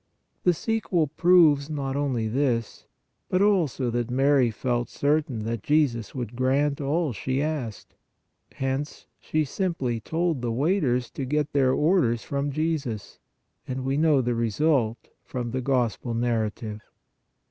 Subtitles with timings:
[0.45, 2.87] The sequel proves not only this,
[3.29, 7.93] but also that Mary felt certain that Jesus would grant all she asked.
[8.55, 13.19] Hence she simply told the waiters to get their orders from Jesus,
[13.67, 16.81] and we know the result from the Gospel narrative.